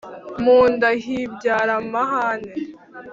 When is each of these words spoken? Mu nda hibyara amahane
Mu 0.43 0.59
nda 0.73 0.89
hibyara 1.03 1.73
amahane 1.81 2.53